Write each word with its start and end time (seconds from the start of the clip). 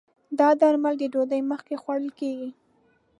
دا 0.39 0.49
درمل 0.61 0.95
د 0.99 1.03
ډوډی 1.13 1.41
مخکې 1.51 1.75
خوړل 1.81 2.07
کېږي 2.19 2.49